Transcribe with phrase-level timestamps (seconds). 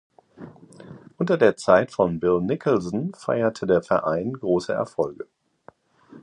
[1.19, 5.27] Unter der Zeit von Bill Nicholson feierte der Verein große Erfolge.